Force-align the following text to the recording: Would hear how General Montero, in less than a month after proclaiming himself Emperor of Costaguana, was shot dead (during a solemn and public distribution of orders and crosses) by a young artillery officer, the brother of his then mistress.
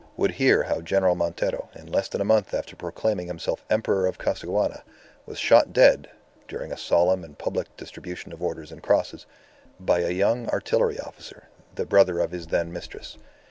Would 0.17 0.31
hear 0.31 0.63
how 0.63 0.81
General 0.81 1.13
Montero, 1.13 1.69
in 1.75 1.91
less 1.91 2.07
than 2.07 2.21
a 2.21 2.25
month 2.25 2.55
after 2.55 2.75
proclaiming 2.75 3.27
himself 3.27 3.63
Emperor 3.69 4.07
of 4.07 4.17
Costaguana, 4.17 4.81
was 5.27 5.37
shot 5.37 5.73
dead 5.73 6.09
(during 6.47 6.71
a 6.71 6.75
solemn 6.75 7.23
and 7.23 7.37
public 7.37 7.77
distribution 7.77 8.33
of 8.33 8.41
orders 8.41 8.71
and 8.71 8.81
crosses) 8.81 9.27
by 9.79 9.99
a 9.99 10.09
young 10.09 10.49
artillery 10.49 10.97
officer, 10.99 11.49
the 11.75 11.85
brother 11.85 12.17
of 12.17 12.31
his 12.31 12.47
then 12.47 12.73
mistress. 12.73 13.19